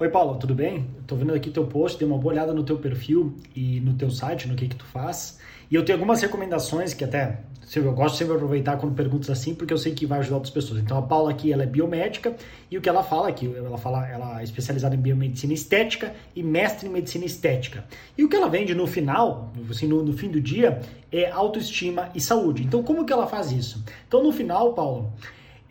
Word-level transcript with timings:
Oi 0.00 0.08
Paulo, 0.08 0.36
tudo 0.36 0.54
bem? 0.54 0.88
Estou 1.00 1.16
vendo 1.16 1.32
aqui 1.32 1.50
teu 1.50 1.66
post, 1.66 1.98
dei 1.98 2.08
uma 2.08 2.18
boa 2.18 2.32
olhada 2.32 2.52
no 2.52 2.64
teu 2.64 2.78
perfil 2.78 3.36
e 3.54 3.78
no 3.80 3.94
teu 3.94 4.10
site, 4.10 4.48
no 4.48 4.56
que 4.56 4.66
que 4.66 4.74
tu 4.74 4.84
faz. 4.86 5.38
E 5.70 5.74
eu 5.74 5.84
tenho 5.84 5.96
algumas 5.96 6.20
recomendações 6.20 6.92
que 6.92 7.04
até 7.04 7.40
eu 7.76 7.92
gosto 7.92 8.16
sempre 8.16 8.32
de 8.32 8.38
aproveitar 8.38 8.78
quando 8.78 8.94
perguntas 8.94 9.30
assim, 9.30 9.54
porque 9.54 9.72
eu 9.72 9.78
sei 9.78 9.94
que 9.94 10.04
vai 10.04 10.18
ajudar 10.18 10.36
outras 10.36 10.52
pessoas. 10.52 10.80
Então 10.80 10.98
a 10.98 11.02
Paula 11.02 11.30
aqui, 11.30 11.52
ela 11.52 11.62
é 11.62 11.66
biomédica 11.66 12.34
e 12.70 12.76
o 12.76 12.80
que 12.80 12.88
ela 12.88 13.04
fala 13.04 13.28
aqui, 13.28 13.54
ela 13.54 13.78
fala, 13.78 14.06
ela 14.08 14.40
é 14.40 14.44
especializada 14.44 14.96
em 14.96 14.98
biomedicina 14.98 15.52
estética 15.52 16.12
e 16.34 16.42
mestre 16.42 16.88
em 16.88 16.90
medicina 16.90 17.24
estética. 17.24 17.84
E 18.18 18.24
o 18.24 18.28
que 18.28 18.34
ela 18.34 18.48
vende 18.48 18.74
no 18.74 18.86
final, 18.86 19.52
assim, 19.70 19.86
no, 19.86 20.02
no 20.02 20.12
fim 20.12 20.30
do 20.30 20.40
dia, 20.40 20.80
é 21.12 21.30
autoestima 21.30 22.10
e 22.14 22.20
saúde. 22.20 22.64
Então 22.64 22.82
como 22.82 23.04
que 23.04 23.12
ela 23.12 23.26
faz 23.26 23.52
isso? 23.52 23.84
Então 24.08 24.22
no 24.22 24.32
final, 24.32 24.72
Paulo, 24.72 25.12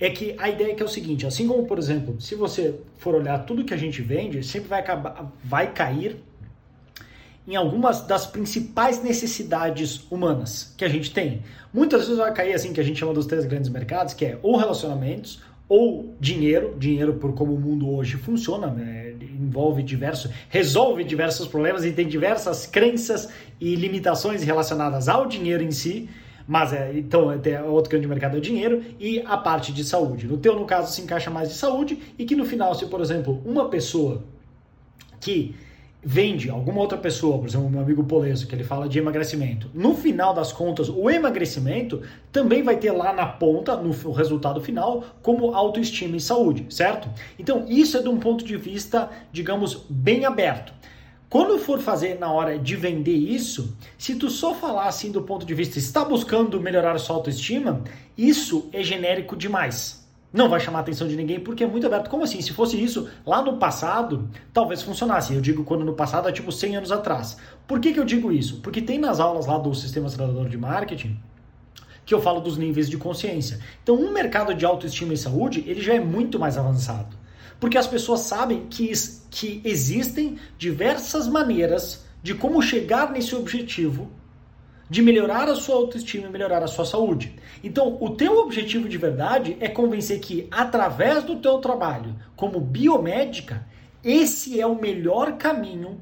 é 0.01 0.09
que 0.09 0.35
a 0.39 0.49
ideia 0.49 0.71
é 0.71 0.75
que 0.75 0.81
é 0.81 0.85
o 0.85 0.89
seguinte, 0.89 1.27
assim 1.27 1.47
como, 1.47 1.65
por 1.65 1.77
exemplo, 1.77 2.19
se 2.19 2.33
você 2.33 2.73
for 2.97 3.13
olhar 3.13 3.37
tudo 3.45 3.63
que 3.63 3.73
a 3.73 3.77
gente 3.77 4.01
vende, 4.01 4.43
sempre 4.43 4.67
vai, 4.67 4.79
acabar, 4.79 5.31
vai 5.43 5.71
cair 5.71 6.17
em 7.47 7.55
algumas 7.55 8.01
das 8.01 8.25
principais 8.25 9.03
necessidades 9.03 10.05
humanas 10.09 10.73
que 10.75 10.83
a 10.83 10.89
gente 10.89 11.11
tem. 11.11 11.43
Muitas 11.71 12.01
vezes 12.01 12.17
vai 12.17 12.33
cair 12.33 12.53
assim 12.53 12.73
que 12.73 12.79
a 12.79 12.83
gente 12.83 12.99
chama 12.99 13.13
dos 13.13 13.27
três 13.27 13.45
grandes 13.45 13.69
mercados, 13.69 14.15
que 14.15 14.25
é 14.25 14.39
ou 14.41 14.57
relacionamentos, 14.57 15.39
ou 15.69 16.15
dinheiro, 16.19 16.75
dinheiro 16.79 17.13
por 17.13 17.33
como 17.33 17.53
o 17.53 17.59
mundo 17.59 17.89
hoje 17.89 18.17
funciona, 18.17 18.67
né? 18.67 19.13
envolve 19.21 19.83
diversos, 19.83 20.31
resolve 20.49 21.03
diversos 21.03 21.47
problemas 21.47 21.85
e 21.85 21.91
tem 21.91 22.07
diversas 22.07 22.65
crenças 22.65 23.29
e 23.59 23.75
limitações 23.75 24.43
relacionadas 24.43 25.07
ao 25.07 25.27
dinheiro 25.27 25.63
em 25.63 25.71
si. 25.71 26.09
Mas 26.47 26.73
é, 26.73 26.91
então, 26.97 27.31
é, 27.31 27.61
outro 27.63 27.89
grande 27.89 28.07
mercado 28.07 28.35
é 28.35 28.39
o 28.39 28.41
dinheiro 28.41 28.83
e 28.99 29.21
a 29.25 29.37
parte 29.37 29.71
de 29.71 29.83
saúde. 29.83 30.27
No 30.27 30.37
teu, 30.37 30.55
no 30.55 30.65
caso, 30.65 30.93
se 30.93 31.01
encaixa 31.01 31.29
mais 31.29 31.49
de 31.49 31.55
saúde 31.55 31.99
e 32.17 32.25
que 32.25 32.35
no 32.35 32.45
final, 32.45 32.73
se 32.75 32.85
por 32.85 33.01
exemplo, 33.01 33.41
uma 33.45 33.69
pessoa 33.69 34.23
que 35.19 35.55
vende 36.03 36.49
alguma 36.49 36.81
outra 36.81 36.97
pessoa, 36.97 37.37
por 37.37 37.47
exemplo, 37.47 37.69
meu 37.69 37.81
amigo 37.81 38.03
Poleso, 38.03 38.47
que 38.47 38.55
ele 38.55 38.63
fala 38.63 38.89
de 38.89 38.97
emagrecimento. 38.97 39.69
No 39.73 39.95
final 39.95 40.33
das 40.33 40.51
contas, 40.51 40.89
o 40.89 41.09
emagrecimento 41.09 42.01
também 42.31 42.63
vai 42.63 42.77
ter 42.77 42.91
lá 42.91 43.13
na 43.13 43.27
ponta, 43.27 43.75
no 43.75 43.91
resultado 44.11 44.59
final, 44.59 45.03
como 45.21 45.53
autoestima 45.53 46.17
e 46.17 46.19
saúde, 46.19 46.65
certo? 46.69 47.07
Então, 47.37 47.65
isso 47.67 47.97
é 47.97 48.01
de 48.01 48.09
um 48.09 48.17
ponto 48.17 48.43
de 48.43 48.57
vista, 48.57 49.09
digamos, 49.31 49.85
bem 49.89 50.25
aberto. 50.25 50.73
Quando 51.31 51.57
for 51.57 51.79
fazer 51.79 52.19
na 52.19 52.29
hora 52.29 52.59
de 52.59 52.75
vender 52.75 53.15
isso, 53.15 53.73
se 53.97 54.15
tu 54.15 54.29
só 54.29 54.53
falar 54.53 54.87
assim 54.87 55.13
do 55.13 55.21
ponto 55.21 55.45
de 55.45 55.53
vista 55.53 55.79
está 55.79 56.03
buscando 56.03 56.59
melhorar 56.59 56.93
a 56.93 56.99
sua 56.99 57.15
autoestima, 57.15 57.85
isso 58.17 58.67
é 58.73 58.83
genérico 58.83 59.33
demais. 59.37 60.05
Não 60.33 60.49
vai 60.49 60.59
chamar 60.59 60.79
a 60.79 60.81
atenção 60.81 61.07
de 61.07 61.15
ninguém 61.15 61.39
porque 61.39 61.63
é 61.63 61.67
muito 61.67 61.87
aberto. 61.87 62.09
Como 62.09 62.25
assim? 62.25 62.41
Se 62.41 62.51
fosse 62.51 62.75
isso 62.83 63.07
lá 63.25 63.41
no 63.41 63.55
passado, 63.55 64.29
talvez 64.51 64.81
funcionasse. 64.81 65.33
Eu 65.33 65.39
digo 65.39 65.63
quando 65.63 65.85
no 65.85 65.93
passado 65.93 66.27
é 66.27 66.33
tipo 66.33 66.51
100 66.51 66.75
anos 66.75 66.91
atrás. 66.91 67.37
Por 67.65 67.79
que, 67.79 67.93
que 67.93 67.99
eu 68.01 68.05
digo 68.05 68.29
isso? 68.29 68.59
Porque 68.59 68.81
tem 68.81 68.99
nas 68.99 69.21
aulas 69.21 69.45
lá 69.45 69.57
do 69.57 69.73
Sistema 69.73 70.09
Tradador 70.09 70.49
de 70.49 70.57
Marketing 70.57 71.17
que 72.05 72.13
eu 72.13 72.19
falo 72.19 72.41
dos 72.41 72.57
níveis 72.57 72.89
de 72.89 72.97
consciência. 72.97 73.59
Então, 73.81 73.95
um 73.95 74.11
mercado 74.11 74.53
de 74.53 74.65
autoestima 74.65 75.13
e 75.13 75.17
saúde, 75.17 75.63
ele 75.65 75.79
já 75.79 75.93
é 75.93 75.99
muito 76.01 76.37
mais 76.37 76.57
avançado. 76.57 77.20
Porque 77.61 77.77
as 77.77 77.87
pessoas 77.87 78.21
sabem 78.21 78.65
que, 78.69 78.91
que 79.29 79.61
existem 79.63 80.37
diversas 80.57 81.27
maneiras 81.27 82.03
de 82.21 82.33
como 82.33 82.61
chegar 82.61 83.11
nesse 83.11 83.35
objetivo 83.35 84.11
de 84.89 85.01
melhorar 85.01 85.47
a 85.47 85.55
sua 85.55 85.75
autoestima 85.75 86.27
e 86.27 86.29
melhorar 86.29 86.61
a 86.61 86.67
sua 86.67 86.83
saúde. 86.83 87.33
Então, 87.63 87.97
o 88.01 88.09
teu 88.09 88.39
objetivo 88.39 88.89
de 88.89 88.97
verdade 88.97 89.55
é 89.61 89.69
convencer 89.69 90.19
que 90.19 90.49
através 90.51 91.23
do 91.23 91.37
teu 91.37 91.59
trabalho 91.59 92.13
como 92.35 92.59
biomédica, 92.59 93.65
esse 94.03 94.59
é 94.59 94.65
o 94.65 94.75
melhor 94.75 95.37
caminho 95.37 96.01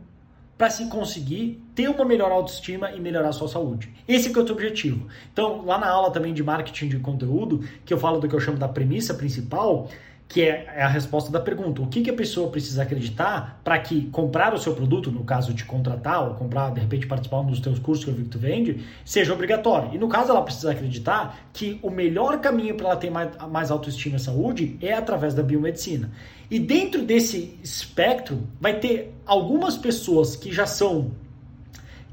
para 0.57 0.71
se 0.71 0.87
conseguir 0.87 1.63
ter 1.75 1.87
uma 1.87 2.03
melhor 2.03 2.31
autoestima 2.31 2.91
e 2.91 2.99
melhorar 2.99 3.29
a 3.29 3.31
sua 3.31 3.47
saúde. 3.47 3.93
Esse 4.07 4.27
é 4.27 4.31
o 4.31 4.43
teu 4.43 4.55
objetivo. 4.55 5.07
Então, 5.31 5.63
lá 5.63 5.77
na 5.77 5.87
aula 5.87 6.09
também 6.09 6.33
de 6.33 6.41
marketing 6.41 6.87
de 6.87 6.99
conteúdo, 6.99 7.63
que 7.85 7.93
eu 7.93 7.97
falo 7.99 8.19
do 8.19 8.27
que 8.27 8.33
eu 8.33 8.39
chamo 8.39 8.57
da 8.57 8.67
premissa 8.67 9.13
principal, 9.13 9.87
que 10.29 10.43
é, 10.43 10.71
é 10.75 10.83
a 10.83 10.87
resposta 10.87 11.31
da 11.31 11.39
pergunta. 11.39 11.81
O 11.81 11.87
que, 11.87 12.03
que 12.03 12.09
a 12.11 12.13
pessoa 12.13 12.51
precisa 12.51 12.83
acreditar 12.83 13.59
para 13.63 13.79
que 13.79 14.05
comprar 14.11 14.53
o 14.53 14.59
seu 14.59 14.75
produto, 14.75 15.11
no 15.11 15.23
caso 15.23 15.55
de 15.55 15.65
contratar 15.65 16.23
ou 16.29 16.35
comprar, 16.35 16.71
de 16.71 16.79
repente, 16.79 17.07
participar 17.07 17.41
dos 17.41 17.59
teus 17.59 17.79
cursos 17.79 18.05
que 18.05 18.11
eu 18.11 18.15
vi 18.15 18.23
que 18.23 18.29
tu 18.29 18.37
vende, 18.37 18.85
seja 19.03 19.33
obrigatório. 19.33 19.95
E 19.95 19.97
no 19.97 20.07
caso, 20.07 20.29
ela 20.29 20.43
precisa 20.43 20.71
acreditar 20.71 21.49
que 21.51 21.79
o 21.81 21.89
melhor 21.89 22.39
caminho 22.39 22.75
para 22.75 22.89
ela 22.89 22.95
ter 22.95 23.09
mais, 23.09 23.31
mais 23.49 23.71
autoestima 23.71 24.17
e 24.17 24.19
saúde 24.19 24.77
é 24.79 24.93
através 24.93 25.33
da 25.33 25.41
biomedicina. 25.41 26.11
E 26.49 26.59
dentro 26.59 27.01
desse 27.01 27.57
espectro, 27.63 28.47
vai 28.61 28.75
ter 28.75 29.11
algumas 29.25 29.77
pessoas 29.77 30.35
que 30.35 30.51
já 30.51 30.67
são 30.67 31.11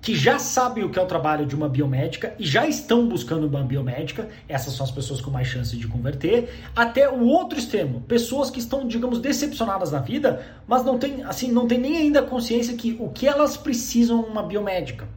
que 0.07 0.15
já 0.15 0.39
sabem 0.39 0.85
o 0.85 0.89
que 0.89 1.01
é 1.01 1.03
o 1.03 1.07
trabalho 1.07 1.45
de 1.45 1.57
uma 1.57 1.69
biomédica 1.69 2.33
e 2.39 2.47
já 2.47 2.65
estão 2.65 3.09
buscando 3.09 3.49
uma 3.49 3.65
biomédica, 3.65 4.29
essas 4.49 4.73
são 4.75 4.87
as 4.87 4.93
pessoas 4.93 5.21
com 5.21 5.33
mais 5.33 5.49
chance 5.49 5.77
de 5.77 5.89
converter, 5.89 6.49
até 6.77 7.11
o 7.11 7.25
outro 7.25 7.59
extremo, 7.59 8.03
pessoas 8.03 8.49
que 8.49 8.61
estão, 8.61 8.87
digamos, 8.87 9.19
decepcionadas 9.19 9.91
na 9.91 9.99
vida, 9.99 10.47
mas 10.65 10.85
não 10.85 10.97
tem, 10.97 11.25
assim, 11.25 11.51
não 11.51 11.67
tem 11.67 11.79
nem 11.79 11.97
ainda 11.97 12.23
consciência 12.23 12.77
que 12.77 12.97
o 13.01 13.09
que 13.09 13.27
elas 13.27 13.57
precisam 13.57 14.21
uma 14.21 14.45
biomédica. 14.45 15.09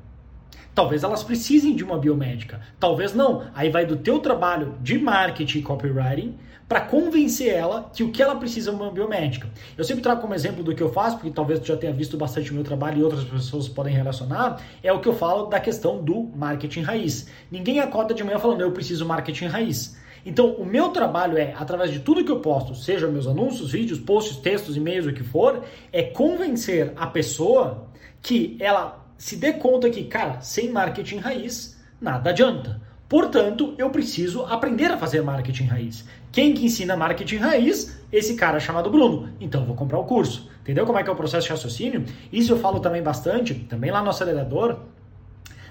Talvez 0.74 1.04
elas 1.04 1.22
precisem 1.22 1.76
de 1.76 1.84
uma 1.84 2.00
biomédica, 2.00 2.60
talvez 2.80 3.14
não. 3.14 3.44
Aí 3.54 3.70
vai 3.70 3.86
do 3.86 3.96
teu 3.96 4.18
trabalho 4.18 4.74
de 4.82 4.98
marketing 4.98 5.60
e 5.60 5.62
copywriting 5.62 6.36
para 6.70 6.82
convencer 6.82 7.52
ela 7.52 7.90
que 7.92 8.04
o 8.04 8.12
que 8.12 8.22
ela 8.22 8.36
precisa 8.36 8.70
é 8.70 8.74
uma 8.74 8.92
biomédica. 8.92 9.50
Eu 9.76 9.84
sempre 9.84 10.04
trago 10.04 10.22
como 10.22 10.36
exemplo 10.36 10.64
do 10.64 10.76
que 10.76 10.84
eu 10.84 10.94
faço, 10.94 11.18
porque 11.18 11.32
talvez 11.32 11.60
tu 11.60 11.66
já 11.66 11.76
tenha 11.76 11.92
visto 11.92 12.16
bastante 12.16 12.52
o 12.52 12.54
meu 12.54 12.64
trabalho 12.64 13.00
e 13.00 13.04
outras 13.04 13.24
pessoas 13.24 13.68
podem 13.68 13.96
relacionar, 13.96 14.62
é 14.84 14.94
o 14.94 15.00
que 15.00 15.10
eu 15.10 15.16
falo 15.16 15.48
da 15.48 15.60
questão 15.60 16.04
do 16.04 16.30
marketing 16.36 16.82
raiz. 16.82 17.28
Ninguém 17.50 17.80
acorda 17.80 18.14
de 18.14 18.24
manhã 18.24 18.38
falando 18.38 18.62
eu 18.62 18.72
preciso 18.72 19.04
marketing 19.04 19.48
raiz. 19.48 19.98
Então, 20.24 20.52
o 20.52 20.66
meu 20.66 20.90
trabalho 20.90 21.40
é, 21.40 21.56
através 21.58 21.92
de 21.92 22.02
tudo 22.02 22.24
que 22.24 22.32
eu 22.32 22.40
posto, 22.40 22.76
seja 22.76 23.08
meus 23.08 23.26
anúncios, 23.26 23.72
vídeos, 23.72 24.00
posts, 24.00 24.38
textos, 24.38 24.78
e-mails, 24.78 25.08
o 25.08 25.14
que 25.14 25.24
for, 25.24 25.64
é 25.92 26.04
convencer 26.04 26.94
a 26.96 27.08
pessoa 27.08 27.88
que 28.22 28.56
ela 28.60 29.08
se 29.18 29.38
dê 29.38 29.54
conta 29.54 29.90
que, 29.90 30.04
cara, 30.04 30.40
sem 30.42 30.70
marketing 30.70 31.18
raiz, 31.18 31.80
nada 32.00 32.30
adianta. 32.30 32.89
Portanto, 33.10 33.74
eu 33.76 33.90
preciso 33.90 34.44
aprender 34.44 34.92
a 34.92 34.98
fazer 34.98 35.24
marketing 35.24 35.64
raiz. 35.64 36.06
Quem 36.32 36.54
que 36.54 36.64
ensina 36.64 36.96
marketing 36.96 37.38
raiz? 37.38 38.00
Esse 38.12 38.36
cara 38.36 38.60
chamado 38.60 38.92
Bruno. 38.92 39.30
Então, 39.42 39.66
vou 39.66 39.76
comprar 39.76 39.98
o 39.98 40.04
curso. 40.04 40.48
Entendeu 40.62 40.86
como 40.86 41.00
é 41.00 41.04
que 41.04 41.10
é 41.10 41.12
o 41.12 41.16
processo 41.16 41.48
de 41.48 41.52
raciocínio? 41.52 42.06
Isso 42.32 42.54
eu 42.54 42.60
falo 42.60 42.80
também 42.80 43.02
bastante, 43.02 43.56
também 43.56 43.90
lá 43.90 44.04
no 44.04 44.12
acelerador, 44.12 44.78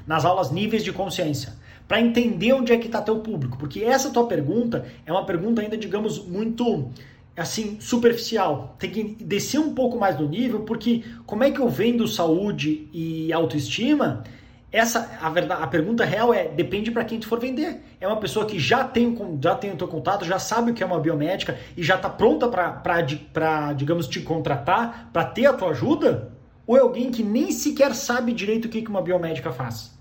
nas 0.05 0.25
aulas 0.25 0.51
níveis 0.51 0.83
de 0.83 0.93
consciência, 0.93 1.53
para 1.87 2.01
entender 2.01 2.53
onde 2.55 2.73
é 2.73 2.77
que 2.77 2.87
está 2.87 3.01
teu 3.01 3.21
público, 3.21 3.57
porque 3.57 3.85
essa 3.85 4.11
tua 4.11 4.27
pergunta 4.27 4.85
é 5.07 5.13
uma 5.13 5.25
pergunta 5.25 5.63
ainda, 5.63 5.77
digamos, 5.77 6.19
muito 6.27 6.91
assim 7.37 7.77
superficial. 7.79 8.75
Tem 8.81 8.91
que 8.91 9.05
descer 9.23 9.61
um 9.61 9.75
pouco 9.75 9.97
mais 9.97 10.17
do 10.17 10.29
nível, 10.29 10.61
porque 10.61 11.05
como 11.25 11.45
é 11.45 11.53
que 11.53 11.61
eu 11.61 11.69
vendo 11.69 12.09
saúde 12.09 12.89
e 12.93 13.33
autoestima? 13.33 14.25
Essa 14.71 15.19
a 15.23 15.31
verdade, 15.31 15.63
a 15.63 15.67
pergunta 15.67 16.05
real 16.05 16.33
é 16.33 16.47
depende 16.49 16.91
para 16.91 17.05
quem 17.05 17.19
tu 17.19 17.27
for 17.27 17.41
vender. 17.41 17.83
É 18.01 18.07
uma 18.07 18.19
pessoa 18.19 18.45
que 18.45 18.59
já 18.59 18.85
tem 18.85 19.17
já 19.43 19.55
tem 19.55 19.73
o 19.73 19.77
teu 19.77 19.89
contato, 19.89 20.25
já 20.25 20.39
sabe 20.39 20.71
o 20.71 20.75
que 20.75 20.83
é 20.83 20.87
uma 20.87 21.01
biomédica 21.01 21.59
e 21.77 21.83
já 21.83 21.97
está 21.97 22.11
pronta 22.11 22.49
para 22.49 23.73
digamos 23.73 24.07
te 24.07 24.21
contratar, 24.21 25.09
para 25.13 25.25
ter 25.25 25.47
a 25.47 25.55
tua 25.55 25.71
ajuda? 25.71 26.33
Ou 26.67 26.77
é 26.77 26.81
alguém 26.81 27.11
que 27.11 27.23
nem 27.23 27.51
sequer 27.51 27.95
sabe 27.95 28.33
direito 28.33 28.67
o 28.67 28.69
que 28.69 28.87
uma 28.87 29.01
biomédica 29.01 29.51
faz? 29.51 29.98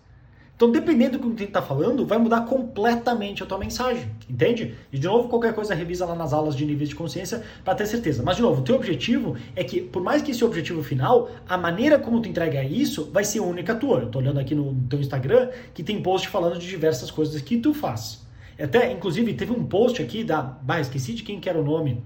Então, 0.57 0.71
dependendo 0.71 1.19
do 1.19 1.29
que 1.29 1.37
você 1.37 1.43
está 1.43 1.61
falando, 1.61 2.03
vai 2.03 2.17
mudar 2.17 2.41
completamente 2.41 3.43
a 3.43 3.45
tua 3.45 3.59
mensagem, 3.59 4.09
entende? 4.27 4.73
E, 4.91 4.97
de 4.97 5.05
novo, 5.05 5.29
qualquer 5.29 5.53
coisa 5.53 5.75
revisa 5.75 6.03
lá 6.03 6.15
nas 6.15 6.33
aulas 6.33 6.55
de 6.55 6.65
níveis 6.65 6.89
de 6.89 6.95
consciência 6.95 7.43
para 7.63 7.75
ter 7.75 7.85
certeza. 7.85 8.23
Mas, 8.23 8.37
de 8.37 8.41
novo, 8.41 8.61
o 8.61 8.63
teu 8.63 8.75
objetivo 8.75 9.37
é 9.55 9.63
que, 9.63 9.79
por 9.79 10.01
mais 10.01 10.23
que 10.23 10.31
esse 10.31 10.43
objetivo 10.43 10.81
final, 10.81 11.29
a 11.47 11.59
maneira 11.59 11.99
como 11.99 12.19
tu 12.19 12.27
entrega 12.27 12.63
isso 12.63 13.07
vai 13.13 13.23
ser 13.23 13.39
única 13.39 13.75
tua. 13.75 13.99
Eu 13.99 14.09
tô 14.09 14.17
olhando 14.17 14.39
aqui 14.39 14.55
no 14.55 14.73
teu 14.89 14.99
Instagram 14.99 15.51
que 15.75 15.83
tem 15.83 16.01
post 16.01 16.27
falando 16.27 16.57
de 16.57 16.67
diversas 16.67 17.11
coisas 17.11 17.39
que 17.39 17.57
tu 17.57 17.71
faz. 17.71 18.25
Até, 18.59 18.91
inclusive, 18.91 19.35
teve 19.35 19.51
um 19.51 19.63
post 19.63 20.01
aqui 20.01 20.23
da... 20.23 20.41
Bah, 20.41 20.79
esqueci 20.79 21.13
de 21.13 21.21
quem 21.21 21.39
que 21.39 21.47
era 21.47 21.61
o 21.61 21.63
nome. 21.63 22.03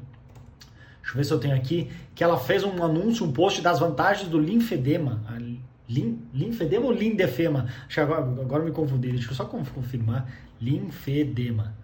Deixa 1.02 1.14
eu 1.14 1.16
ver 1.16 1.24
se 1.24 1.31
eu 1.31 1.40
tenho 1.40 1.56
aqui. 1.56 1.90
Que 2.14 2.22
ela 2.22 2.38
fez 2.38 2.66
um 2.66 2.84
anúncio, 2.84 3.25
um 3.25 3.31
post 3.31 3.62
das 3.62 3.80
vantagens 3.80 4.28
do 4.28 4.38
linfedema. 4.38 5.24
Lim, 5.92 6.20
linfedema 6.34 6.86
ou 6.86 6.92
lindefema? 6.92 7.68
Acho 7.86 7.96
que 7.96 8.00
agora, 8.00 8.22
agora 8.22 8.64
me 8.64 8.72
confundi, 8.72 9.12
deixa 9.12 9.32
eu 9.32 9.36
só 9.36 9.46
confirmar. 9.46 10.28
Linfedema. 10.62 11.76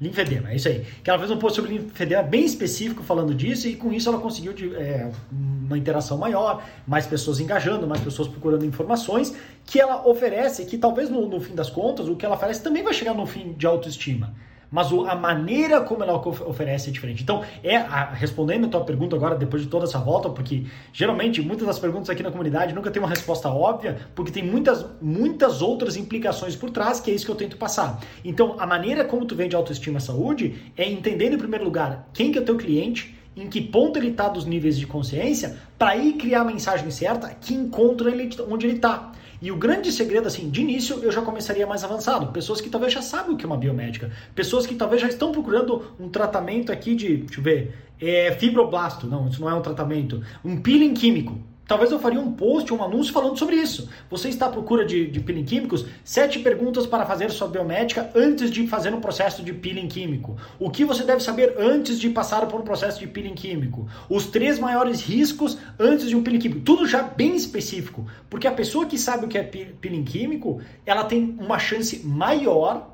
Linfedema, 0.00 0.50
é 0.50 0.56
isso 0.56 0.66
aí. 0.66 0.84
Que 1.04 1.08
ela 1.08 1.18
fez 1.20 1.30
um 1.30 1.38
post 1.38 1.54
sobre 1.54 1.78
linfedema 1.78 2.24
bem 2.24 2.44
específico 2.44 3.04
falando 3.04 3.32
disso 3.32 3.68
e 3.68 3.76
com 3.76 3.92
isso 3.92 4.08
ela 4.08 4.18
conseguiu 4.18 4.52
é, 4.76 5.12
uma 5.30 5.78
interação 5.78 6.18
maior, 6.18 6.64
mais 6.84 7.06
pessoas 7.06 7.38
engajando, 7.38 7.86
mais 7.86 8.00
pessoas 8.00 8.26
procurando 8.26 8.64
informações 8.64 9.32
que 9.64 9.78
ela 9.78 10.04
oferece, 10.08 10.64
que 10.64 10.76
talvez 10.76 11.08
no, 11.08 11.28
no 11.28 11.40
fim 11.40 11.54
das 11.54 11.70
contas 11.70 12.08
o 12.08 12.16
que 12.16 12.26
ela 12.26 12.34
oferece 12.34 12.60
também 12.64 12.82
vai 12.82 12.92
chegar 12.92 13.14
no 13.14 13.26
fim 13.26 13.52
de 13.52 13.64
autoestima. 13.64 14.34
Mas 14.72 14.90
a 14.90 15.14
maneira 15.14 15.82
como 15.82 16.02
ela 16.02 16.16
oferece 16.16 16.88
é 16.88 16.92
diferente. 16.92 17.22
Então, 17.22 17.44
é 17.62 17.76
a, 17.76 18.06
respondendo 18.06 18.64
a 18.64 18.68
tua 18.68 18.84
pergunta 18.84 19.14
agora, 19.14 19.36
depois 19.36 19.62
de 19.62 19.68
toda 19.68 19.84
essa 19.84 19.98
volta, 19.98 20.30
porque 20.30 20.64
geralmente 20.94 21.42
muitas 21.42 21.66
das 21.66 21.78
perguntas 21.78 22.08
aqui 22.08 22.22
na 22.22 22.30
comunidade 22.30 22.74
nunca 22.74 22.90
tem 22.90 23.00
uma 23.00 23.08
resposta 23.08 23.50
óbvia, 23.50 23.98
porque 24.14 24.32
tem 24.32 24.42
muitas, 24.42 24.86
muitas 25.02 25.60
outras 25.60 25.94
implicações 25.94 26.56
por 26.56 26.70
trás, 26.70 26.98
que 26.98 27.10
é 27.10 27.14
isso 27.14 27.26
que 27.26 27.30
eu 27.30 27.36
tento 27.36 27.58
passar. 27.58 28.00
Então, 28.24 28.56
a 28.58 28.66
maneira 28.66 29.04
como 29.04 29.26
tu 29.26 29.36
vende 29.36 29.54
autoestima 29.54 29.98
e 29.98 30.00
saúde 30.00 30.72
é 30.74 30.88
entender, 30.88 31.30
em 31.30 31.38
primeiro 31.38 31.64
lugar, 31.64 32.08
quem 32.14 32.32
que 32.32 32.38
é 32.38 32.40
o 32.40 32.44
teu 32.44 32.56
cliente, 32.56 33.14
em 33.36 33.48
que 33.48 33.60
ponto 33.60 33.98
ele 33.98 34.08
está 34.08 34.28
dos 34.28 34.46
níveis 34.46 34.78
de 34.78 34.86
consciência, 34.86 35.58
para 35.78 35.90
aí 35.90 36.14
criar 36.14 36.42
a 36.42 36.44
mensagem 36.44 36.90
certa 36.90 37.28
que 37.28 37.52
encontra 37.52 38.10
ele 38.10 38.30
onde 38.48 38.66
ele 38.66 38.76
está. 38.76 39.12
E 39.42 39.50
o 39.50 39.56
grande 39.56 39.90
segredo, 39.90 40.28
assim, 40.28 40.48
de 40.48 40.60
início 40.60 41.00
eu 41.02 41.10
já 41.10 41.20
começaria 41.20 41.66
mais 41.66 41.82
avançado. 41.82 42.28
Pessoas 42.28 42.60
que 42.60 42.70
talvez 42.70 42.92
já 42.92 43.02
sabem 43.02 43.34
o 43.34 43.36
que 43.36 43.44
é 43.44 43.46
uma 43.48 43.56
biomédica. 43.56 44.12
Pessoas 44.36 44.64
que 44.64 44.76
talvez 44.76 45.02
já 45.02 45.08
estão 45.08 45.32
procurando 45.32 45.82
um 45.98 46.08
tratamento 46.08 46.70
aqui 46.70 46.94
de, 46.94 47.16
deixa 47.16 47.40
eu 47.40 47.42
ver, 47.42 47.74
é, 48.00 48.30
fibroblasto. 48.38 49.08
Não, 49.08 49.26
isso 49.26 49.40
não 49.40 49.50
é 49.50 49.54
um 49.54 49.60
tratamento. 49.60 50.22
Um 50.44 50.62
peeling 50.62 50.94
químico. 50.94 51.36
Talvez 51.72 51.90
eu 51.90 51.98
faria 51.98 52.20
um 52.20 52.30
post, 52.30 52.70
um 52.74 52.84
anúncio 52.84 53.14
falando 53.14 53.38
sobre 53.38 53.56
isso. 53.56 53.88
Você 54.10 54.28
está 54.28 54.44
à 54.44 54.50
procura 54.50 54.84
de, 54.84 55.06
de 55.06 55.20
peeling 55.20 55.46
químicos? 55.46 55.86
Sete 56.04 56.38
perguntas 56.38 56.86
para 56.86 57.06
fazer 57.06 57.30
sua 57.30 57.48
biomédica 57.48 58.10
antes 58.14 58.50
de 58.50 58.68
fazer 58.68 58.92
um 58.92 59.00
processo 59.00 59.42
de 59.42 59.54
peeling 59.54 59.88
químico. 59.88 60.36
O 60.60 60.68
que 60.68 60.84
você 60.84 61.02
deve 61.02 61.22
saber 61.22 61.54
antes 61.58 61.98
de 61.98 62.10
passar 62.10 62.46
por 62.46 62.60
um 62.60 62.62
processo 62.62 63.00
de 63.00 63.06
peeling 63.06 63.32
químico? 63.32 63.88
Os 64.06 64.26
três 64.26 64.58
maiores 64.58 65.00
riscos 65.00 65.56
antes 65.78 66.10
de 66.10 66.14
um 66.14 66.22
peeling 66.22 66.40
químico. 66.40 66.60
Tudo 66.60 66.86
já 66.86 67.02
bem 67.02 67.34
específico. 67.34 68.06
Porque 68.28 68.46
a 68.46 68.52
pessoa 68.52 68.84
que 68.84 68.98
sabe 68.98 69.24
o 69.24 69.28
que 69.28 69.38
é 69.38 69.42
peeling 69.42 70.04
químico, 70.04 70.60
ela 70.84 71.04
tem 71.04 71.38
uma 71.40 71.58
chance 71.58 72.06
maior 72.06 72.91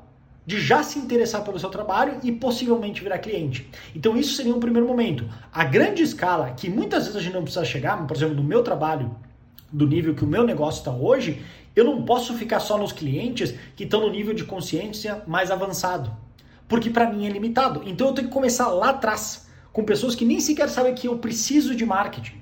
de 0.49 0.59
já 0.59 0.81
se 0.81 0.97
interessar 0.97 1.43
pelo 1.43 1.59
seu 1.59 1.69
trabalho 1.69 2.17
e 2.23 2.31
possivelmente 2.31 3.03
virar 3.03 3.19
cliente. 3.19 3.69
Então 3.95 4.17
isso 4.17 4.33
seria 4.33 4.55
um 4.55 4.59
primeiro 4.59 4.87
momento. 4.87 5.29
A 5.53 5.63
grande 5.63 6.01
escala, 6.01 6.49
que 6.57 6.67
muitas 6.67 7.03
vezes 7.03 7.15
a 7.15 7.21
gente 7.21 7.35
não 7.35 7.43
precisa 7.43 7.63
chegar, 7.63 7.95
por 8.07 8.17
exemplo, 8.17 8.33
no 8.33 8.43
meu 8.43 8.63
trabalho, 8.63 9.15
do 9.71 9.85
nível 9.85 10.15
que 10.15 10.23
o 10.23 10.27
meu 10.27 10.43
negócio 10.43 10.79
está 10.79 10.89
hoje, 10.89 11.45
eu 11.75 11.85
não 11.85 12.01
posso 12.01 12.33
ficar 12.33 12.59
só 12.59 12.79
nos 12.79 12.91
clientes 12.91 13.53
que 13.75 13.83
estão 13.83 14.01
no 14.01 14.09
nível 14.09 14.33
de 14.33 14.43
consciência 14.43 15.21
mais 15.27 15.51
avançado. 15.51 16.11
Porque 16.67 16.89
para 16.89 17.07
mim 17.07 17.27
é 17.27 17.29
limitado. 17.29 17.83
Então 17.85 18.07
eu 18.07 18.13
tenho 18.13 18.27
que 18.27 18.33
começar 18.33 18.69
lá 18.69 18.89
atrás, 18.89 19.47
com 19.71 19.83
pessoas 19.83 20.15
que 20.15 20.25
nem 20.25 20.39
sequer 20.39 20.67
sabem 20.67 20.95
que 20.95 21.07
eu 21.07 21.19
preciso 21.19 21.75
de 21.75 21.85
marketing. 21.85 22.41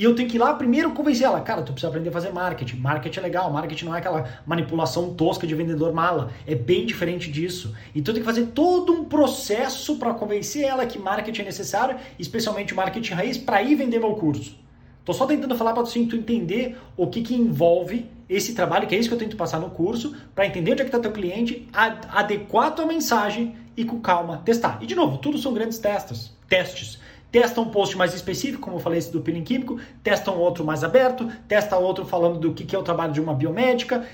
E 0.00 0.04
eu 0.04 0.14
tenho 0.14 0.26
que 0.26 0.36
ir 0.36 0.38
lá 0.38 0.54
primeiro 0.54 0.92
convencer 0.92 1.26
ela, 1.26 1.42
cara, 1.42 1.60
tu 1.60 1.72
precisa 1.72 1.88
aprender 1.88 2.08
a 2.08 2.12
fazer 2.12 2.32
marketing. 2.32 2.76
Marketing 2.76 3.18
é 3.18 3.22
legal, 3.22 3.52
marketing 3.52 3.84
não 3.84 3.94
é 3.94 3.98
aquela 3.98 4.30
manipulação 4.46 5.12
tosca 5.12 5.46
de 5.46 5.54
vendedor 5.54 5.92
mala. 5.92 6.32
É 6.46 6.54
bem 6.54 6.86
diferente 6.86 7.30
disso. 7.30 7.74
Então 7.94 8.14
tenho 8.14 8.24
que 8.24 8.32
fazer 8.32 8.46
todo 8.46 8.94
um 8.94 9.04
processo 9.04 9.98
para 9.98 10.14
convencer 10.14 10.64
ela 10.64 10.86
que 10.86 10.98
marketing 10.98 11.42
é 11.42 11.44
necessário, 11.44 11.98
especialmente 12.18 12.74
marketing 12.74 13.12
raiz, 13.12 13.36
para 13.36 13.62
ir 13.62 13.74
vender 13.74 13.98
meu 13.98 14.14
curso. 14.14 14.58
Tô 15.04 15.12
só 15.12 15.26
tentando 15.26 15.54
falar 15.54 15.74
para 15.74 15.82
assim, 15.82 16.06
tu 16.06 16.16
entender 16.16 16.78
o 16.96 17.06
que, 17.06 17.20
que 17.20 17.34
envolve 17.34 18.06
esse 18.26 18.54
trabalho, 18.54 18.86
que 18.88 18.94
é 18.94 18.98
isso 18.98 19.10
que 19.10 19.14
eu 19.14 19.18
tento 19.18 19.36
passar 19.36 19.60
no 19.60 19.68
curso, 19.68 20.16
para 20.34 20.46
entender 20.46 20.72
onde 20.72 20.80
é 20.80 20.84
que 20.86 20.88
está 20.88 20.98
teu 20.98 21.12
cliente, 21.12 21.68
adequar 21.74 22.74
tua 22.74 22.86
mensagem 22.86 23.54
e 23.76 23.84
com 23.84 24.00
calma 24.00 24.38
testar. 24.46 24.78
E 24.80 24.86
de 24.86 24.94
novo, 24.94 25.18
tudo 25.18 25.36
são 25.36 25.52
grandes 25.52 25.78
testes. 25.78 26.34
testes 26.48 26.98
testa 27.30 27.60
um 27.60 27.66
post 27.66 27.96
mais 27.96 28.14
específico, 28.14 28.62
como 28.62 28.76
eu 28.76 28.80
falei 28.80 28.98
esse 28.98 29.12
do 29.12 29.20
peeling 29.20 29.42
químico, 29.42 29.78
testa 30.02 30.30
um 30.30 30.38
outro 30.38 30.64
mais 30.64 30.82
aberto, 30.82 31.30
testa 31.46 31.76
outro 31.76 32.04
falando 32.04 32.38
do 32.38 32.52
que 32.52 32.74
é 32.74 32.78
o 32.78 32.82
trabalho 32.82 33.12
de 33.12 33.20
uma 33.20 33.34
biomédica, 33.34 34.06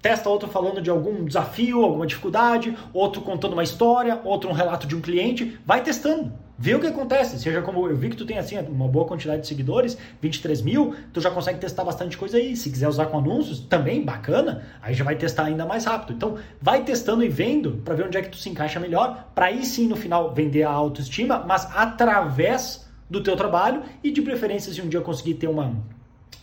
testa 0.00 0.28
outro 0.28 0.48
falando 0.48 0.80
de 0.80 0.90
algum 0.90 1.24
desafio, 1.24 1.82
alguma 1.82 2.06
dificuldade, 2.06 2.76
outro 2.92 3.20
contando 3.22 3.54
uma 3.54 3.62
história, 3.62 4.20
outro 4.24 4.50
um 4.50 4.52
relato 4.52 4.86
de 4.86 4.94
um 4.94 5.00
cliente, 5.00 5.58
vai 5.66 5.82
testando. 5.82 6.32
Vê 6.62 6.76
o 6.76 6.78
que 6.78 6.86
acontece. 6.86 7.40
Seja 7.40 7.60
como 7.60 7.88
eu 7.88 7.96
vi 7.96 8.08
que 8.08 8.16
tu 8.16 8.24
tem 8.24 8.38
assim 8.38 8.56
uma 8.56 8.86
boa 8.86 9.04
quantidade 9.04 9.42
de 9.42 9.48
seguidores, 9.48 9.98
23 10.20 10.62
mil, 10.62 10.94
tu 11.12 11.20
já 11.20 11.28
consegue 11.28 11.58
testar 11.58 11.82
bastante 11.82 12.16
coisa 12.16 12.36
aí. 12.36 12.54
Se 12.54 12.70
quiser 12.70 12.86
usar 12.86 13.06
com 13.06 13.18
anúncios, 13.18 13.58
também 13.58 14.04
bacana, 14.04 14.62
aí 14.80 14.94
já 14.94 15.02
vai 15.02 15.16
testar 15.16 15.46
ainda 15.46 15.66
mais 15.66 15.86
rápido. 15.86 16.12
Então, 16.12 16.38
vai 16.60 16.84
testando 16.84 17.24
e 17.24 17.28
vendo 17.28 17.82
para 17.84 17.96
ver 17.96 18.06
onde 18.06 18.16
é 18.16 18.22
que 18.22 18.28
tu 18.28 18.36
se 18.36 18.48
encaixa 18.48 18.78
melhor, 18.78 19.32
para 19.34 19.46
aí 19.46 19.66
sim 19.66 19.88
no 19.88 19.96
final 19.96 20.32
vender 20.32 20.62
a 20.62 20.70
autoestima, 20.70 21.42
mas 21.44 21.66
através 21.74 22.88
do 23.10 23.20
teu 23.20 23.34
trabalho 23.34 23.82
e 24.00 24.12
de 24.12 24.22
preferência 24.22 24.72
se 24.72 24.80
um 24.80 24.88
dia 24.88 25.00
conseguir 25.00 25.34
ter 25.34 25.48
uma 25.48 25.74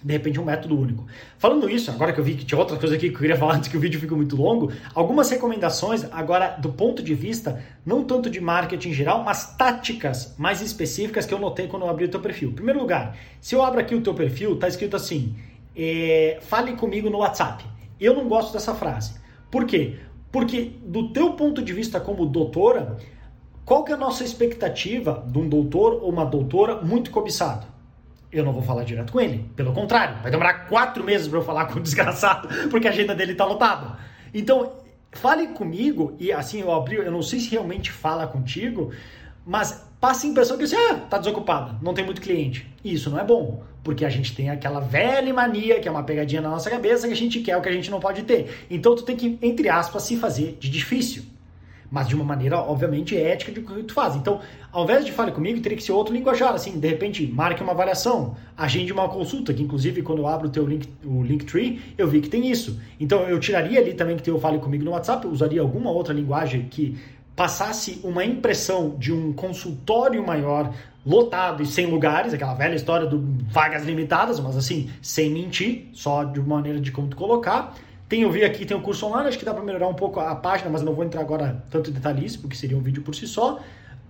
de 0.04 0.14
repente 0.14 0.40
um 0.40 0.46
método 0.46 0.80
único. 0.80 1.06
Falando 1.38 1.70
isso, 1.70 1.92
agora 1.92 2.14
que 2.14 2.20
eu 2.20 2.24
vi 2.24 2.36
que 2.36 2.46
tinha 2.46 2.58
outra 2.58 2.78
coisa 2.78 2.96
aqui 2.96 3.10
que 3.10 3.16
eu 3.16 3.20
queria 3.20 3.36
falar 3.36 3.56
antes 3.58 3.70
que 3.70 3.78
o 3.78 3.80
vídeo 3.80 4.00
ficou 4.00 4.18
muito 4.18 4.36
longo, 4.36 4.72
algumas 4.96 5.30
recomendações 5.30 6.06
agora 6.12 6.56
do 6.58 6.70
ponto 6.70 7.04
de 7.04 7.14
vista 7.14 7.64
não 7.86 8.04
tanto 8.04 8.30
de 8.30 8.40
marketing 8.40 8.90
em 8.90 8.94
geral, 8.94 9.24
mas 9.24 9.56
táticas 9.58 10.36
mais 10.38 10.62
específicas 10.62 11.26
que 11.26 11.34
eu 11.34 11.40
notei 11.40 11.68
quando 11.68 11.84
eu 11.84 11.90
abri 11.90 12.06
o 12.06 12.10
teu 12.10 12.20
perfil. 12.20 12.50
Em 12.50 12.54
primeiro 12.54 12.80
lugar, 12.80 13.18
se 13.42 13.56
eu 13.56 13.64
abro 13.64 13.80
aqui 13.80 13.94
o 13.94 14.02
teu 14.02 14.14
perfil, 14.14 14.58
tá 14.58 14.68
escrito 14.68 14.96
assim: 14.96 15.36
é, 15.76 16.40
fale 16.42 16.74
comigo 16.74 17.10
no 17.10 17.20
WhatsApp. 17.20 17.66
Eu 18.00 18.14
não 18.14 18.28
gosto 18.28 18.54
dessa 18.54 18.74
frase. 18.74 19.16
Por 19.52 19.66
quê? 19.66 19.98
Porque 20.32 20.74
do 20.86 21.12
teu 21.12 21.34
ponto 21.34 21.62
de 21.62 21.74
vista 21.74 22.00
como 22.00 22.26
doutora, 22.26 22.98
qual 23.66 23.84
que 23.84 23.92
é 23.92 23.96
a 23.96 23.98
nossa 23.98 24.24
expectativa 24.24 25.26
de 25.28 25.38
um 25.38 25.50
doutor 25.50 25.94
ou 26.02 26.10
uma 26.10 26.26
doutora 26.26 26.82
muito 26.82 27.12
cobiçado? 27.12 27.79
Eu 28.32 28.44
não 28.44 28.54
vou 28.54 28.62
falar 28.62 28.84
direto 28.84 29.12
com 29.12 29.20
ele. 29.20 29.50
Pelo 29.56 29.74
contrário, 29.74 30.18
vai 30.22 30.32
demorar 30.32 30.68
quatro 30.68 31.04
meses 31.04 31.28
para 31.28 31.40
eu 31.40 31.44
falar 31.44 31.66
com 31.66 31.80
o 31.80 31.82
desgraçado, 31.84 32.48
porque 32.70 32.88
a 32.88 32.92
agenda 32.92 33.16
dele 33.16 33.32
está 33.32 33.46
lotada. 33.46 33.98
Então, 34.34 34.74
fale 35.12 35.48
comigo 35.48 36.16
e 36.20 36.32
assim 36.32 36.62
eu 36.62 36.72
abri, 36.72 36.98
eu 36.98 37.12
não 37.12 37.22
sei 37.22 37.40
se 37.40 37.50
realmente 37.50 37.92
fala 37.92 38.28
contigo, 38.28 38.92
mas 39.46 39.84
passe 40.00 40.28
a 40.28 40.30
impressão 40.30 40.58
que 40.58 40.68
você 40.68 40.76
ah, 40.76 40.96
tá 41.10 41.18
desocupado, 41.18 41.78
não 41.82 41.94
tem 41.94 42.06
muito 42.06 42.22
cliente. 42.22 42.68
E 42.84 42.94
isso 42.94 43.10
não 43.10 43.20
é 43.20 43.24
bom, 43.24 43.64
porque 43.84 44.06
a 44.06 44.10
gente 44.10 44.36
tem 44.36 44.50
aquela 44.50 44.80
velha 44.80 45.34
mania, 45.34 45.80
que 45.80 45.88
é 45.88 45.92
uma 45.92 46.04
pegadinha 46.04 46.42
na 46.42 46.50
nossa 46.50 46.70
cabeça, 46.70 47.08
que 47.08 47.14
a 47.14 47.18
gente 47.18 47.40
quer 47.40 47.58
o 47.58 47.62
que 47.62 47.70
a 47.70 47.74
gente 47.74 47.90
não 47.90 48.00
pode 48.00 48.24
ter. 48.24 48.66
Então 48.70 48.96
tu 48.96 49.04
tem 49.04 49.16
que, 49.16 49.40
entre 49.42 49.68
aspas, 49.68 50.04
se 50.04 50.16
fazer 50.16 50.58
de 50.60 50.70
difícil 50.70 51.24
mas 51.92 52.08
de 52.08 52.16
uma 52.16 52.24
maneira, 52.24 52.58
obviamente, 52.58 53.18
ética 53.18 53.52
de 53.52 53.62
que 53.62 53.84
tu 53.84 53.94
faz. 53.94 54.16
Então, 54.16 54.40
ao 54.72 54.84
invés 54.84 55.06
de 55.06 55.12
fale 55.12 55.32
comigo, 55.32 55.60
teria 55.62 55.78
que 55.78 55.84
ser 55.84 55.92
outro 55.92 56.14
linguajar, 56.14 56.54
assim, 56.54 56.80
de 56.80 56.88
repente, 56.88 57.26
marque 57.28 57.64
uma 57.64 57.72
avaliação, 57.72 58.36
agende 58.56 58.94
uma 58.94 59.10
consulta, 59.10 59.54
que 59.54 59.64
inclusive 59.64 60.02
quando 60.02 60.20
eu 60.20 60.28
abro 60.28 60.48
o 60.48 60.52
teu 60.52 60.66
link, 60.66 60.88
o 61.04 61.24
Linktree, 61.24 61.82
eu 61.98 62.08
vi 62.08 62.22
que 62.22 62.30
tem 62.30 62.50
isso. 62.50 62.80
Então, 63.00 63.22
eu 63.24 63.40
tiraria 63.40 63.80
ali 63.80 63.94
também 63.94 64.16
que 64.16 64.24
tem 64.24 64.34
o 64.34 64.40
fale 64.40 64.60
comigo 64.60 64.84
no 64.84 64.92
WhatsApp, 64.92 65.26
eu 65.26 65.32
usaria 65.32 65.62
alguma 65.62 65.90
outra 65.90 66.14
linguagem 66.14 66.68
que 66.70 66.98
passasse 67.36 68.02
uma 68.04 68.26
impressão 68.26 68.96
de 69.00 69.14
um 69.14 69.32
consultório 69.32 70.26
maior, 70.26 70.74
lotado 71.06 71.64
e 71.64 71.66
sem 71.66 71.86
lugares, 71.86 72.34
aquela 72.34 72.54
velha 72.54 72.76
história 72.76 73.08
do 73.08 73.24
vagas 73.50 73.86
limitadas, 73.86 74.40
mas 74.40 74.58
assim, 74.58 74.90
sem 75.02 75.32
mentir, 75.32 75.88
só 75.94 76.26
de 76.26 76.40
maneira 76.42 76.80
de 76.80 76.92
como 76.92 77.08
tu 77.08 77.16
colocar. 77.16 77.74
Tem 78.10 78.28
vi 78.32 78.44
aqui, 78.44 78.66
tem 78.66 78.76
o 78.76 78.80
um 78.80 78.84
curso 78.84 79.06
online, 79.06 79.30
acho 79.30 79.38
que 79.38 79.46
dá 79.46 79.54
para 79.54 79.64
melhorar 79.64 79.88
um 79.88 79.94
pouco 79.94 80.20
a 80.20 80.36
página, 80.36 80.68
mas 80.68 80.82
não 80.82 80.96
vou 80.96 81.06
entrar 81.06 81.22
agora 81.22 81.64
tanto 81.70 81.92
em 81.92 81.94
detalhes, 81.94 82.36
porque 82.36 82.56
seria 82.56 82.76
um 82.76 82.82
vídeo 82.82 83.04
por 83.04 83.14
si 83.14 83.28
só. 83.28 83.60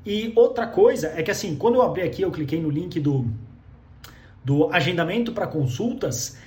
E 0.06 0.32
outra 0.38 0.66
coisa 0.66 1.14
é 1.18 1.22
que 1.22 1.30
assim, 1.30 1.58
quando 1.58 1.76
eu 1.76 1.82
abri 1.82 2.02
aqui, 2.02 2.22
eu 2.22 2.32
cliquei 2.32 2.62
no 2.62 2.70
link 2.70 2.98
do, 2.98 3.26
do 4.44 4.72
agendamento 4.72 5.34
para 5.34 5.46
consultas, 5.46 6.38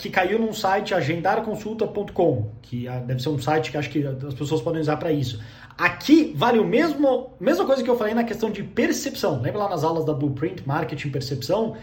que 0.00 0.10
caiu 0.10 0.36
num 0.36 0.52
site 0.52 0.92
agendarconsulta.com, 0.92 2.50
que 2.60 2.88
ah, 2.88 2.98
deve 2.98 3.22
ser 3.22 3.28
um 3.28 3.38
site 3.38 3.70
que 3.70 3.76
acho 3.76 3.88
que 3.88 4.04
as 4.04 4.34
pessoas 4.34 4.60
podem 4.60 4.80
usar 4.80 4.96
para 4.96 5.12
isso. 5.12 5.40
Aqui 5.78 6.32
vale 6.34 6.58
o 6.58 6.64
mesmo, 6.66 7.30
mesma 7.38 7.64
coisa 7.64 7.84
que 7.84 7.88
eu 7.88 7.96
falei 7.96 8.14
na 8.14 8.24
questão 8.24 8.50
de 8.50 8.64
percepção. 8.64 9.40
Lembra 9.40 9.60
lá 9.60 9.68
nas 9.68 9.84
aulas 9.84 10.04
da 10.04 10.12
Blueprint, 10.12 10.66
Marketing 10.66 11.10
Percepção? 11.10 11.76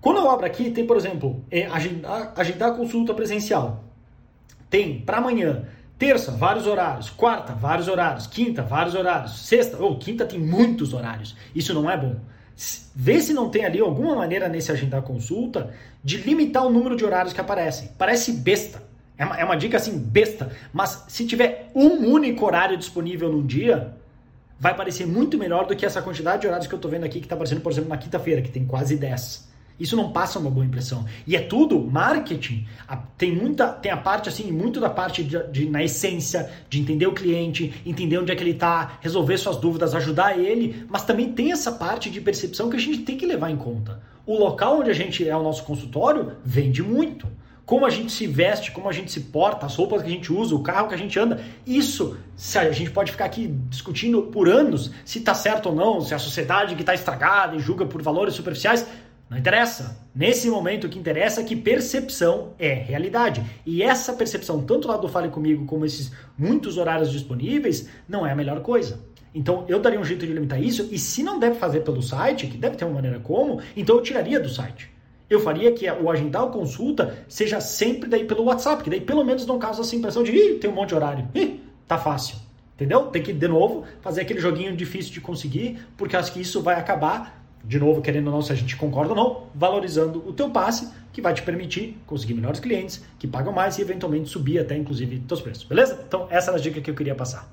Quando 0.00 0.16
eu 0.16 0.28
abro 0.28 0.44
aqui, 0.44 0.72
tem, 0.72 0.84
por 0.84 0.96
exemplo, 0.96 1.44
é, 1.48 1.66
agendar, 1.66 2.32
agendar 2.36 2.74
consulta 2.76 3.14
presencial. 3.14 3.87
Tem 4.70 5.00
para 5.00 5.18
amanhã, 5.18 5.64
terça, 5.98 6.30
vários 6.30 6.66
horários, 6.66 7.10
quarta, 7.10 7.52
vários 7.54 7.88
horários, 7.88 8.26
quinta, 8.26 8.62
vários 8.62 8.94
horários, 8.94 9.46
sexta, 9.46 9.76
ou 9.78 9.98
quinta 9.98 10.24
tem 10.24 10.38
muitos 10.38 10.92
horários. 10.92 11.36
Isso 11.54 11.74
não 11.74 11.90
é 11.90 11.96
bom. 11.96 12.16
Vê 12.94 13.20
se 13.20 13.32
não 13.32 13.48
tem 13.48 13.64
ali 13.64 13.78
alguma 13.78 14.16
maneira 14.16 14.48
nesse 14.48 14.72
agendar 14.72 15.02
consulta 15.02 15.72
de 16.02 16.18
limitar 16.18 16.66
o 16.66 16.70
número 16.70 16.96
de 16.96 17.04
horários 17.04 17.32
que 17.32 17.40
aparecem. 17.40 17.90
Parece 17.96 18.32
besta. 18.32 18.82
É 19.16 19.24
uma, 19.24 19.36
é 19.36 19.44
uma 19.44 19.56
dica 19.56 19.76
assim, 19.76 19.98
besta. 19.98 20.50
Mas 20.72 21.04
se 21.08 21.26
tiver 21.26 21.70
um 21.74 22.10
único 22.10 22.44
horário 22.44 22.76
disponível 22.76 23.30
num 23.30 23.46
dia, 23.46 23.96
vai 24.58 24.76
parecer 24.76 25.06
muito 25.06 25.38
melhor 25.38 25.66
do 25.66 25.76
que 25.76 25.86
essa 25.86 26.02
quantidade 26.02 26.42
de 26.42 26.46
horários 26.46 26.66
que 26.66 26.74
eu 26.74 26.78
estou 26.78 26.90
vendo 26.90 27.04
aqui 27.04 27.20
que 27.20 27.26
está 27.26 27.34
aparecendo, 27.34 27.60
por 27.60 27.70
exemplo, 27.70 27.90
na 27.90 27.96
quinta-feira, 27.96 28.42
que 28.42 28.50
tem 28.50 28.64
quase 28.64 28.96
10. 28.96 29.48
Isso 29.78 29.96
não 29.96 30.10
passa 30.10 30.38
uma 30.38 30.50
boa 30.50 30.66
impressão. 30.66 31.04
E 31.26 31.36
é 31.36 31.40
tudo 31.40 31.78
marketing. 31.80 32.66
Tem 33.16 33.34
muita, 33.34 33.68
tem 33.68 33.92
a 33.92 33.96
parte 33.96 34.28
assim, 34.28 34.50
muito 34.50 34.80
da 34.80 34.90
parte 34.90 35.22
de, 35.22 35.38
de, 35.50 35.68
na 35.70 35.82
essência, 35.82 36.50
de 36.68 36.80
entender 36.80 37.06
o 37.06 37.12
cliente, 37.12 37.72
entender 37.86 38.18
onde 38.18 38.32
é 38.32 38.36
que 38.36 38.42
ele 38.42 38.52
está, 38.52 38.98
resolver 39.00 39.38
suas 39.38 39.56
dúvidas, 39.56 39.94
ajudar 39.94 40.38
ele, 40.38 40.84
mas 40.88 41.04
também 41.04 41.32
tem 41.32 41.52
essa 41.52 41.72
parte 41.72 42.10
de 42.10 42.20
percepção 42.20 42.68
que 42.68 42.76
a 42.76 42.80
gente 42.80 42.98
tem 42.98 43.16
que 43.16 43.26
levar 43.26 43.50
em 43.50 43.56
conta. 43.56 44.00
O 44.26 44.36
local 44.38 44.80
onde 44.80 44.90
a 44.90 44.94
gente 44.94 45.26
é 45.26 45.36
o 45.36 45.42
nosso 45.42 45.64
consultório 45.64 46.32
vende 46.44 46.82
muito. 46.82 47.26
como 47.68 47.84
a 47.84 47.90
gente 47.90 48.10
se 48.10 48.26
veste, 48.26 48.72
como 48.72 48.88
a 48.88 48.92
gente 48.92 49.12
se 49.12 49.20
porta, 49.20 49.66
as 49.66 49.76
roupas 49.76 50.00
que 50.00 50.08
a 50.08 50.10
gente 50.10 50.32
usa, 50.32 50.54
o 50.54 50.62
carro 50.62 50.88
que 50.88 50.94
a 50.94 50.96
gente 50.96 51.18
anda. 51.18 51.38
Isso, 51.66 52.16
a 52.56 52.72
gente 52.72 52.90
pode 52.90 53.12
ficar 53.12 53.26
aqui 53.26 53.46
discutindo 53.68 54.22
por 54.22 54.48
anos 54.48 54.90
se 55.04 55.18
está 55.18 55.34
certo 55.34 55.68
ou 55.68 55.74
não, 55.74 56.00
se 56.00 56.14
a 56.14 56.18
sociedade 56.18 56.74
que 56.74 56.80
está 56.80 56.94
estragada 56.94 57.54
e 57.56 57.58
julga 57.58 57.84
por 57.84 58.00
valores 58.00 58.32
superficiais. 58.32 58.86
Não 59.30 59.36
interessa. 59.36 60.08
Nesse 60.14 60.48
momento, 60.48 60.84
o 60.84 60.88
que 60.88 60.98
interessa 60.98 61.42
é 61.42 61.44
que 61.44 61.54
percepção 61.54 62.54
é 62.58 62.72
realidade. 62.72 63.44
E 63.66 63.82
essa 63.82 64.14
percepção, 64.14 64.62
tanto 64.62 64.88
lá 64.88 64.96
do 64.96 65.08
Fale 65.08 65.28
Comigo 65.28 65.66
como 65.66 65.84
esses 65.84 66.10
muitos 66.36 66.78
horários 66.78 67.12
disponíveis, 67.12 67.88
não 68.08 68.26
é 68.26 68.32
a 68.32 68.36
melhor 68.36 68.60
coisa. 68.62 69.00
Então, 69.34 69.66
eu 69.68 69.78
daria 69.78 70.00
um 70.00 70.04
jeito 70.04 70.26
de 70.26 70.32
limitar 70.32 70.62
isso. 70.62 70.88
E 70.90 70.98
se 70.98 71.22
não 71.22 71.38
deve 71.38 71.56
fazer 71.56 71.80
pelo 71.80 72.02
site, 72.02 72.46
que 72.46 72.56
deve 72.56 72.76
ter 72.76 72.86
uma 72.86 72.94
maneira 72.94 73.20
como, 73.20 73.60
então 73.76 73.96
eu 73.96 74.02
tiraria 74.02 74.40
do 74.40 74.48
site. 74.48 74.90
Eu 75.28 75.40
faria 75.40 75.72
que 75.72 75.88
o 75.90 76.10
agendar 76.10 76.44
a 76.44 76.46
consulta 76.46 77.18
seja 77.28 77.60
sempre 77.60 78.08
daí 78.08 78.24
pelo 78.24 78.44
WhatsApp, 78.44 78.82
que 78.82 78.88
daí 78.88 79.00
pelo 79.00 79.22
menos 79.22 79.44
não 79.46 79.58
causa 79.58 79.82
essa 79.82 79.94
impressão 79.94 80.22
de, 80.22 80.32
ih, 80.32 80.54
tem 80.54 80.70
um 80.70 80.74
monte 80.74 80.88
de 80.88 80.94
horário. 80.94 81.28
Ih, 81.34 81.60
tá 81.86 81.98
fácil. 81.98 82.36
Entendeu? 82.74 83.06
Tem 83.06 83.22
que, 83.22 83.32
de 83.32 83.48
novo, 83.48 83.84
fazer 84.00 84.22
aquele 84.22 84.40
joguinho 84.40 84.74
difícil 84.74 85.12
de 85.12 85.20
conseguir, 85.20 85.80
porque 85.96 86.16
acho 86.16 86.32
que 86.32 86.40
isso 86.40 86.62
vai 86.62 86.76
acabar, 86.76 87.37
de 87.64 87.78
novo, 87.78 88.00
querendo 88.00 88.28
ou 88.28 88.32
não, 88.32 88.42
se 88.42 88.52
a 88.52 88.54
gente 88.54 88.76
concorda 88.76 89.10
ou 89.10 89.16
não, 89.16 89.42
valorizando 89.54 90.22
o 90.26 90.32
teu 90.32 90.50
passe, 90.50 90.92
que 91.12 91.20
vai 91.20 91.34
te 91.34 91.42
permitir 91.42 91.98
conseguir 92.06 92.34
melhores 92.34 92.60
clientes, 92.60 93.04
que 93.18 93.26
pagam 93.26 93.52
mais 93.52 93.78
e 93.78 93.82
eventualmente 93.82 94.28
subir 94.28 94.58
até, 94.58 94.76
inclusive, 94.76 95.18
teus 95.20 95.40
preços. 95.40 95.64
Beleza? 95.64 96.02
Então, 96.06 96.26
essa 96.30 96.50
era 96.50 96.58
a 96.58 96.60
dica 96.60 96.80
que 96.80 96.90
eu 96.90 96.94
queria 96.94 97.14
passar. 97.14 97.50